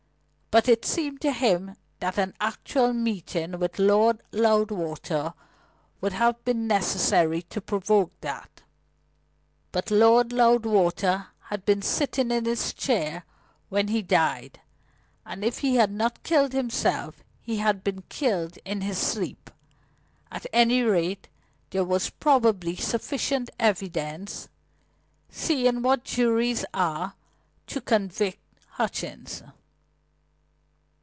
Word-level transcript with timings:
But 0.53 0.67
it 0.67 0.83
seemed 0.83 1.21
to 1.21 1.31
him 1.31 1.77
that 2.01 2.17
an 2.17 2.33
actual 2.41 2.91
meeting 2.91 3.57
with 3.57 3.79
Lord 3.79 4.21
Loudwater 4.33 5.33
would 6.01 6.11
have 6.11 6.43
been 6.43 6.67
necessary 6.67 7.43
to 7.43 7.61
provoke 7.61 8.11
that. 8.19 8.61
But 9.71 9.89
Lord 9.89 10.33
Loudwater 10.33 11.27
had 11.43 11.63
been 11.63 11.81
sitting 11.81 12.31
in 12.31 12.43
his 12.43 12.73
chair 12.73 13.23
when 13.69 13.87
he 13.87 14.01
died; 14.01 14.59
and 15.25 15.45
if 15.45 15.59
he 15.59 15.75
had 15.77 15.89
not 15.89 16.21
killed 16.21 16.51
himself, 16.51 17.23
he 17.39 17.59
had 17.59 17.81
been 17.81 18.01
killed 18.09 18.57
in 18.65 18.81
his 18.81 18.97
sleep. 18.97 19.49
At 20.29 20.45
any 20.51 20.81
rate, 20.81 21.29
there 21.69 21.85
was 21.85 22.09
probably 22.09 22.75
sufficient 22.75 23.49
evidence, 23.57 24.49
seeing 25.29 25.81
what 25.81 26.03
juries 26.03 26.65
are, 26.73 27.13
to 27.67 27.79
convict 27.79 28.39
Hutchings. 28.71 29.43